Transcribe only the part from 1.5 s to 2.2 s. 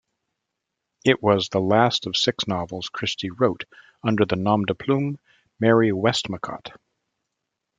last of